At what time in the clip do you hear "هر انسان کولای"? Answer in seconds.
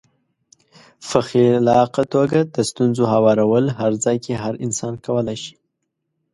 4.43-5.37